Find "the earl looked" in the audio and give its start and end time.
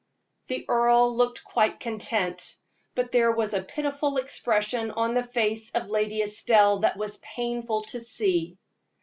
0.47-1.43